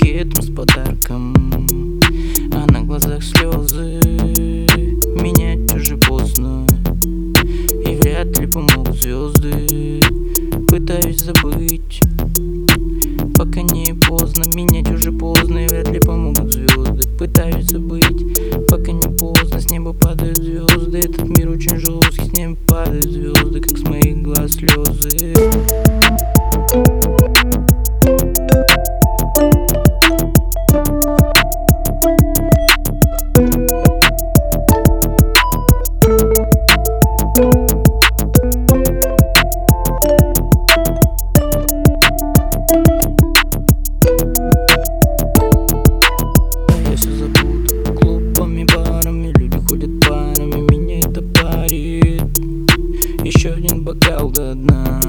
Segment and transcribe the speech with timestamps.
[0.00, 1.98] букетом с подарком
[2.52, 4.00] А на глазах слезы.
[5.20, 6.66] Менять уже поздно
[7.86, 10.00] И вряд ли помогут звезды.
[10.68, 12.00] Пытаюсь забыть
[13.36, 17.08] Пока не поздно, менять уже поздно И вряд ли помогут звезды.
[17.18, 19.60] Пытаюсь забыть, пока не поздно.
[19.60, 20.98] С неба падают звезды.
[20.98, 25.34] Этот мир очень жесткий, с неба падают звезды Как с моих глаз слезы.
[53.40, 55.00] еще один бокал до дна.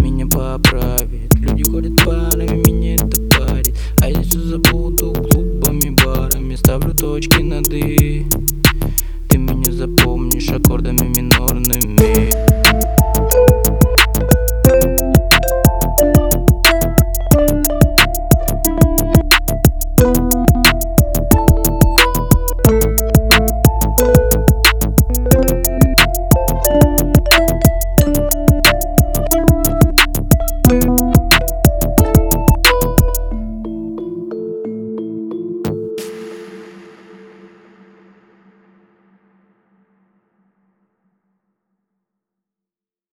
[0.00, 1.34] Меня поправит.
[1.34, 3.74] Люди ходят парами, меня это парит.
[4.00, 6.54] А я все забуду клубами, барами.
[6.54, 8.24] Ставлю точки над «и»
[9.28, 11.55] Ты меня запомнишь аккордами минор